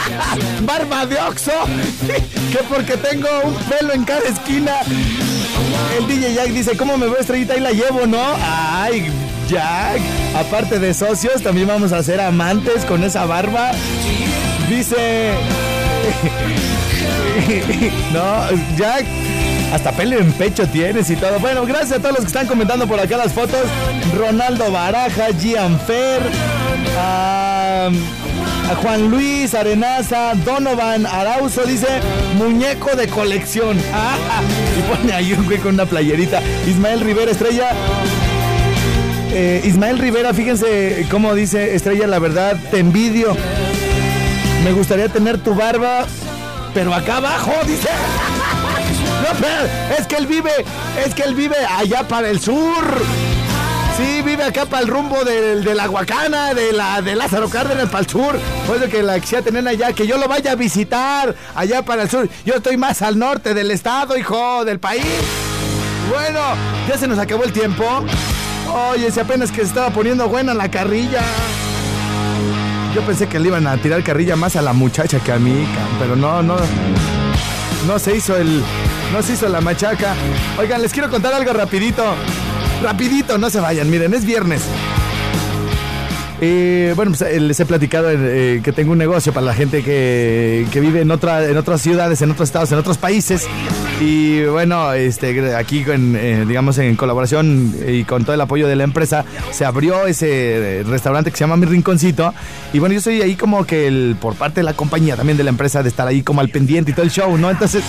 ¿Barba 0.63 1.07
de 1.07 1.17
Oxo? 1.17 1.53
que 2.53 2.59
porque 2.69 2.97
tengo 2.99 3.29
un 3.45 3.55
pelo 3.55 3.95
en 3.95 4.05
cada 4.05 4.29
esquina. 4.29 4.81
El 5.99 6.07
DJ 6.07 6.35
Jack 6.35 6.49
dice, 6.49 6.77
¿cómo 6.77 6.99
me 6.99 7.07
veo 7.07 7.19
estrellita? 7.19 7.57
y 7.57 7.61
la 7.61 7.71
llevo, 7.71 8.07
¿no? 8.07 8.23
Ay, 8.43 9.11
Jack. 9.49 10.01
Aparte 10.37 10.79
de 10.79 10.93
socios, 10.93 11.43
también 11.43 11.69
vamos 11.69 11.93
a 11.93 12.03
ser 12.03 12.21
amantes 12.21 12.85
con 12.85 13.03
esa 13.03 13.25
barba. 13.25 13.73
Dice... 14.69 15.33
no, 18.13 18.47
Jack, 18.77 19.07
hasta 19.75 19.91
pelo 19.91 20.19
en 20.21 20.33
pecho 20.33 20.69
tienes 20.69 21.11
y 21.11 21.17
todo. 21.17 21.41
Bueno, 21.41 21.67
gracias 21.67 21.99
a 21.99 21.99
todos 21.99 22.13
los 22.13 22.21
que 22.21 22.29
están 22.29 22.47
comentando 22.47 22.87
por 22.87 23.01
acá 23.01 23.17
las 23.17 23.33
fotos. 23.33 23.61
Ronaldo 24.17 24.71
Baraja, 24.71 25.27
Gian 25.37 25.81
Fer, 25.81 26.23
a, 26.97 27.89
a 28.71 28.75
Juan 28.77 29.11
Luis 29.11 29.53
Arenaza, 29.53 30.35
Donovan 30.45 31.07
Arauzo, 31.07 31.65
dice 31.65 31.89
muñeco 32.39 32.95
de 32.95 33.09
colección. 33.09 33.77
Y 34.79 34.97
pone 34.97 35.13
ahí 35.13 35.33
un 35.33 35.45
güey 35.45 35.59
con 35.59 35.75
una 35.75 35.87
playerita. 35.87 36.41
Ismael 36.69 37.01
Rivera 37.01 37.33
Estrella. 37.33 37.71
Eh, 39.33 39.61
Ismael 39.65 39.99
Rivera, 39.99 40.33
fíjense 40.35 41.05
cómo 41.11 41.35
dice 41.35 41.75
Estrella, 41.75 42.07
la 42.07 42.21
verdad, 42.21 42.57
te 42.71 42.79
envidio. 42.79 43.37
Me 44.63 44.73
gustaría 44.73 45.09
tener 45.09 45.39
tu 45.39 45.55
barba, 45.55 46.07
pero 46.73 46.95
acá 46.95 47.17
abajo, 47.17 47.53
dice. 47.67 47.89
Es 49.99 50.07
que 50.07 50.17
él 50.17 50.27
vive, 50.27 50.51
es 51.05 51.15
que 51.15 51.23
él 51.23 51.35
vive 51.35 51.57
allá 51.79 52.07
para 52.07 52.29
el 52.29 52.41
sur. 52.41 52.85
Sí, 53.97 54.23
vive 54.23 54.43
acá 54.43 54.67
para 54.67 54.83
el 54.83 54.89
rumbo 54.89 55.23
del- 55.25 55.63
de, 55.63 55.75
la 55.75 55.89
Huacana, 55.89 56.53
de 56.53 56.73
la 56.73 57.01
de 57.01 57.15
Lázaro 57.15 57.49
Cárdenas 57.49 57.87
para 57.87 58.01
el 58.01 58.09
sur. 58.09 58.39
Pues 58.67 58.81
de 58.81 58.89
que 58.89 59.03
la 59.03 59.21
quisiera 59.21 59.45
tener 59.45 59.67
allá, 59.69 59.93
que 59.93 60.07
yo 60.07 60.19
lo 60.19 60.27
vaya 60.27 60.53
a 60.53 60.55
visitar 60.57 61.35
allá 61.55 61.83
para 61.83 62.03
el 62.03 62.11
sur. 62.11 62.29
Yo 62.45 62.55
estoy 62.55 62.77
más 62.77 63.03
al 63.03 63.19
norte 63.19 63.55
del 63.55 63.71
estado, 63.71 64.17
hijo, 64.17 64.65
del 64.65 64.81
país. 64.81 65.05
Bueno, 66.13 66.41
ya 66.89 66.99
se 66.99 67.07
nos 67.07 67.19
acabó 67.19 67.45
el 67.45 67.53
tiempo. 67.53 67.85
Oye, 68.91 69.11
si 69.13 69.21
apenas 69.21 69.51
que 69.53 69.59
se 69.63 69.69
estaba 69.69 69.91
poniendo 69.91 70.29
buena 70.29 70.55
la 70.55 70.69
carrilla. 70.71 71.23
Yo 72.95 73.03
pensé 73.03 73.29
que 73.29 73.39
le 73.39 73.49
iban 73.49 73.67
a 73.67 73.77
tirar 73.77 74.03
carrilla 74.03 74.35
más 74.37 74.57
a 74.57 74.63
la 74.63 74.73
muchacha 74.73 75.19
que 75.21 75.33
a 75.33 75.39
mí, 75.39 75.67
pero 76.01 76.15
no, 76.17 76.43
no. 76.43 76.57
No 77.87 77.99
se 77.99 78.17
hizo 78.17 78.37
el. 78.37 78.63
No 79.15 79.23
se 79.23 79.35
hizo 79.35 79.49
la 79.49 79.61
machaca. 79.61 80.13
Oigan, 80.59 80.83
les 80.83 80.93
quiero 80.93 81.09
contar 81.09 81.33
algo 81.33 81.53
rapidito. 81.53 82.03
Rapidito, 82.83 83.39
no 83.39 83.49
se 83.49 83.61
vayan. 83.61 83.89
Miren, 83.89 84.13
es 84.13 84.25
viernes. 84.25 84.63
Eh, 86.41 86.93
bueno, 86.97 87.13
pues 87.13 87.23
eh, 87.23 87.39
les 87.39 87.61
he 87.61 87.65
platicado 87.65 88.11
eh, 88.11 88.61
que 88.65 88.73
tengo 88.73 88.91
un 88.91 88.99
negocio 88.99 89.33
para 89.33 89.47
la 89.47 89.55
gente 89.55 89.85
que, 89.85 90.67
que 90.73 90.81
vive 90.81 91.03
en, 91.03 91.13
otra, 91.13 91.49
en 91.49 91.57
otras 91.57 91.81
ciudades, 91.81 92.23
en 92.23 92.33
otros 92.33 92.49
estados, 92.49 92.73
en 92.73 92.79
otros 92.79 92.99
países. 92.99 93.47
Y 94.01 94.45
bueno, 94.47 94.93
este, 94.93 95.55
aquí, 95.55 95.85
eh, 95.87 96.45
digamos, 96.47 96.79
en 96.79 96.97
colaboración 96.97 97.73
y 97.87 98.03
con 98.05 98.25
todo 98.25 98.35
el 98.35 98.41
apoyo 98.41 98.67
de 98.67 98.75
la 98.75 98.83
empresa, 98.83 99.25
se 99.53 99.65
abrió 99.65 100.07
ese 100.07 100.81
eh, 100.81 100.83
restaurante 100.83 101.31
que 101.31 101.37
se 101.37 101.45
llama 101.45 101.57
Mi 101.57 101.67
Rinconcito. 101.67 102.35
Y 102.73 102.81
bueno, 102.81 102.95
yo 102.95 103.01
soy 103.01 103.23
ahí 103.23 103.37
como 103.37 103.65
que 103.65 103.87
el, 103.87 104.17
por 104.21 104.35
parte 104.35 104.61
de 104.61 104.65
la 104.65 104.75
compañía, 104.75 105.17
también 105.17 105.39
de 105.39 105.45
la 105.45 105.51
empresa, 105.51 105.85
de 105.85 105.89
estar 105.89 106.09
ahí 106.09 106.23
como 106.23 106.41
al 106.41 106.49
pendiente 106.49 106.91
y 106.91 106.95
todo 106.95 107.05
el 107.05 107.13
show, 107.13 107.39
¿no? 107.39 107.51
Entonces, 107.51 107.85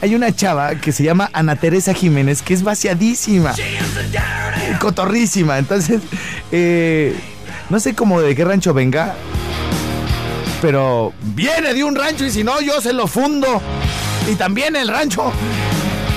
hay 0.00 0.14
una 0.14 0.34
chava 0.34 0.74
que 0.76 0.92
se 0.92 1.02
llama 1.02 1.30
Ana 1.32 1.56
Teresa 1.56 1.94
Jiménez, 1.94 2.42
que 2.42 2.54
es 2.54 2.62
vaciadísima 2.62 3.54
cotorrísima. 4.78 5.58
Entonces, 5.58 6.00
eh, 6.52 7.14
no 7.70 7.80
sé 7.80 7.94
cómo 7.94 8.20
de 8.20 8.34
qué 8.34 8.44
rancho 8.44 8.74
venga, 8.74 9.14
pero 10.60 11.12
viene 11.34 11.74
de 11.74 11.84
un 11.84 11.94
rancho 11.94 12.24
y 12.24 12.30
si 12.30 12.44
no, 12.44 12.60
yo 12.60 12.80
se 12.80 12.92
lo 12.92 13.06
fundo. 13.06 13.60
Y 14.30 14.34
también 14.34 14.76
el 14.76 14.88
rancho. 14.88 15.32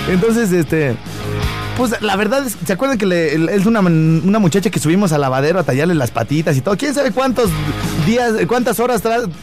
Entonces, 0.10 0.52
este. 0.52 0.96
Pues 1.78 2.00
la 2.02 2.16
verdad, 2.16 2.46
es- 2.46 2.58
¿se 2.66 2.74
acuerdan 2.74 2.98
que 2.98 3.06
le- 3.08 3.56
es 3.56 3.66
una, 3.66 3.80
una 3.80 4.40
muchacha 4.40 4.70
que 4.70 4.80
subimos 4.80 5.14
al 5.14 5.22
lavadero 5.22 5.58
a 5.60 5.64
tallarle 5.64 5.96
las 5.96 6.12
patitas 6.12 6.56
y 6.56 6.62
todo? 6.62 6.78
¿Quién 6.78 6.94
sabe 6.94 7.12
cuántos 7.12 7.50
días, 8.06 8.34
cuántas 8.48 8.80
horas 8.80 9.02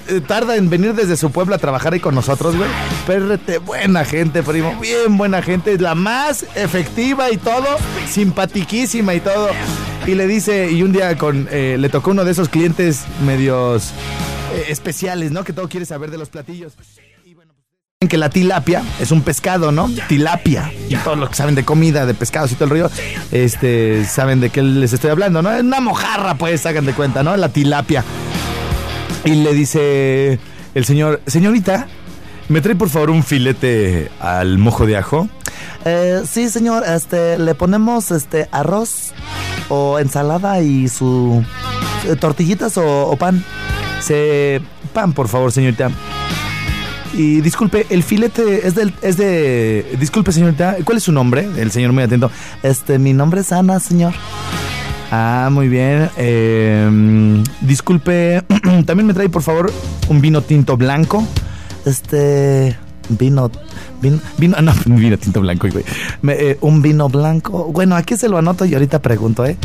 eh, 0.09 0.21
tarda 0.21 0.55
en 0.57 0.71
venir 0.71 0.95
desde 0.95 1.17
su 1.17 1.31
pueblo 1.33 1.55
a 1.55 1.59
trabajar 1.59 1.95
ahí 1.95 2.01
con 2.01 2.15
nosotros, 2.15 2.55
güey? 2.55 2.69
Pérrete, 3.07 3.59
buena 3.59 4.05
gente, 4.05 4.43
primo, 4.45 4.73
bien 4.81 5.17
buena 5.17 5.43
gente, 5.43 5.77
la 5.79 5.95
más 5.97 6.45
efectiva 6.55 7.31
y 7.33 7.39
todo, 7.39 7.67
simpatiquísima 8.09 9.15
y 9.15 9.21
todo. 9.21 9.49
Y 10.07 10.15
le 10.15 10.27
dice, 10.29 10.71
y 10.71 10.83
un 10.83 10.93
día 10.93 11.19
con, 11.19 11.49
eh, 11.51 11.77
le 11.79 11.89
tocó 11.89 12.13
uno 12.13 12.25
de 12.25 12.31
esos 12.33 12.49
clientes 12.49 13.03
medios 13.27 13.91
eh, 14.55 14.67
especiales, 14.69 15.33
¿no? 15.33 15.43
Que 15.45 15.53
todo 15.53 15.69
quiere 15.69 15.87
saber 15.87 16.11
de 16.11 16.19
los 16.19 16.29
platillos. 16.29 16.75
Saben 18.01 18.11
que 18.11 18.17
la 18.17 18.31
tilapia 18.31 18.85
es 19.01 19.11
un 19.11 19.23
pescado, 19.23 19.73
¿no? 19.73 19.91
Tilapia. 20.07 20.71
Y 20.89 20.95
todos 20.95 21.19
los 21.19 21.31
que 21.31 21.35
saben 21.35 21.57
de 21.57 21.65
comida, 21.65 22.07
de 22.07 22.15
pescados 22.15 22.53
y 22.53 22.55
todo 22.55 22.67
el 22.67 22.71
rollo, 22.71 22.91
este, 23.33 24.05
saben 24.05 24.39
de 24.39 24.51
qué 24.51 24.63
les 24.63 24.93
estoy 24.93 25.11
hablando, 25.11 25.43
¿no? 25.43 25.51
Es 25.51 25.63
una 25.63 25.81
mojarra, 25.81 26.37
pues, 26.37 26.65
hagan 26.65 26.87
de 26.87 26.93
cuenta, 26.93 27.25
¿no? 27.25 27.37
La 27.37 27.49
tilapia. 27.49 28.05
Y 29.25 29.31
le 29.43 29.53
dice 29.53 30.39
el 30.77 30.85
señor, 30.85 31.21
señorita, 31.27 31.89
¿me 32.49 32.61
trae 32.61 32.77
por 32.77 32.89
favor 32.89 33.11
un 33.11 33.25
filete 33.25 34.13
al 34.21 34.59
mojo 34.59 34.87
de 34.87 34.97
ajo? 34.97 35.29
Eh, 35.85 36.23
sí, 36.25 36.51
señor, 36.51 36.85
este, 36.87 37.37
le 37.37 37.57
ponemos 37.57 38.13
este 38.13 38.49
arroz 38.53 39.13
o 39.71 39.99
ensalada 39.99 40.61
y 40.61 40.87
su 40.87 41.45
eh, 42.07 42.15
tortillitas 42.15 42.79
o, 42.79 43.09
o 43.09 43.17
pan. 43.17 43.45
Se 44.01 44.63
pan, 44.95 45.15
por 45.15 45.27
favor, 45.27 45.51
señorita. 45.51 45.91
Y 47.19 47.41
disculpe, 47.41 47.85
el 47.91 48.05
filete 48.05 48.65
es 48.65 48.77
del, 48.77 48.95
es 49.03 49.17
de, 49.17 49.97
disculpe 49.99 50.31
señorita, 50.31 50.77
¿cuál 50.85 50.99
es 50.99 51.03
su 51.03 51.11
nombre? 51.11 51.49
El 51.57 51.73
señor 51.73 51.93
muy 51.93 52.05
atento. 52.05 52.31
Este, 52.63 53.01
mi 53.01 53.13
nombre 53.13 53.41
es 53.41 53.51
Ana, 53.51 53.81
señor. 53.81 54.15
Ah, 55.11 55.49
muy 55.51 55.69
bien. 55.69 56.09
Eh, 56.17 57.43
disculpe, 57.61 58.45
también 58.87 59.05
me 59.05 59.15
trae 59.15 59.29
por 59.29 59.43
favor 59.43 59.73
un 60.09 60.21
vino 60.21 60.43
tinto 60.43 60.77
blanco. 60.77 61.27
Este, 61.85 62.77
vino, 63.09 63.51
vino, 64.01 64.21
vino, 64.37 64.57
no, 64.63 64.73
vino 64.87 65.19
tinto 65.19 65.41
blanco, 65.41 65.67
güey. 65.73 65.85
Me, 66.23 66.35
eh, 66.35 66.59
un 66.61 66.83
vino 66.83 67.09
blanco. 67.09 67.65
Bueno, 67.73 67.97
aquí 67.97 68.17
se 68.17 68.29
lo 68.29 68.39
anoto 68.39 68.65
y 68.65 68.75
ahorita 68.75 69.03
pregunto, 69.03 69.45
¿eh? 69.45 69.57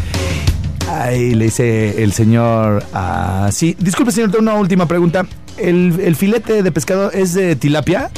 Ahí 0.89 1.36
le 1.36 1.46
dice 1.46 2.02
el 2.04 2.13
señor. 2.13 2.84
ah, 2.96 3.50
sí, 3.52 3.76
disculpe, 3.78 4.12
señor, 4.12 4.36
una 4.39 4.56
última 4.56 4.88
pregunta. 4.88 5.28
¿El, 5.58 6.00
el 6.00 6.16
filete 6.16 6.63
de 6.63 6.72
pescado 6.72 7.12
es 7.12 7.34
de 7.34 7.56
tilapia? 7.56 8.10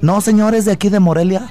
No, 0.00 0.20
señor, 0.20 0.54
es 0.54 0.64
de 0.64 0.72
aquí 0.72 0.88
de 0.88 1.00
Morelia. 1.00 1.48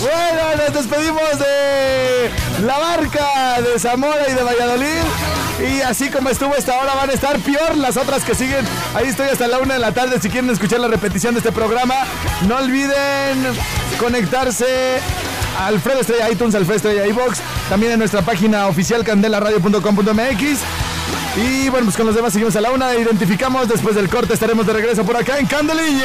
Bueno, 0.00 0.56
nos 0.56 0.72
despedimos 0.72 1.38
de 1.38 2.30
la 2.64 2.78
barca 2.78 3.60
de 3.60 3.78
Zamora 3.78 4.28
y 4.28 4.34
de 4.34 4.42
Valladolid. 4.42 5.29
Y 5.60 5.82
así 5.82 6.08
como 6.08 6.30
estuvo 6.30 6.54
esta 6.56 6.78
hora, 6.78 6.94
van 6.94 7.10
a 7.10 7.12
estar 7.12 7.38
peor 7.40 7.76
las 7.76 7.96
otras 7.96 8.24
que 8.24 8.34
siguen. 8.34 8.64
Ahí 8.94 9.08
estoy 9.08 9.28
hasta 9.28 9.46
la 9.46 9.58
una 9.58 9.74
de 9.74 9.80
la 9.80 9.92
tarde. 9.92 10.18
Si 10.20 10.30
quieren 10.30 10.48
escuchar 10.50 10.80
la 10.80 10.88
repetición 10.88 11.34
de 11.34 11.40
este 11.40 11.52
programa, 11.52 11.94
no 12.48 12.56
olviden 12.56 13.44
conectarse 13.98 15.00
Alfredo 15.58 16.00
Estrella 16.00 16.30
iTunes, 16.30 16.54
Alfredo 16.54 16.76
Estrella 16.76 17.06
iBox, 17.06 17.40
también 17.68 17.92
en 17.92 17.98
nuestra 17.98 18.22
página 18.22 18.66
oficial 18.68 19.04
candelaradio.com.mx. 19.04 20.60
Y 21.36 21.68
bueno, 21.68 21.84
pues 21.84 21.96
con 21.96 22.06
los 22.06 22.14
demás 22.14 22.32
seguimos 22.32 22.56
a 22.56 22.60
la 22.60 22.70
una. 22.70 22.94
Identificamos 22.96 23.68
después 23.68 23.94
del 23.94 24.08
corte. 24.08 24.34
Estaremos 24.34 24.66
de 24.66 24.72
regreso 24.72 25.04
por 25.04 25.16
acá 25.16 25.38
en 25.38 25.46
Candelille. 25.46 26.04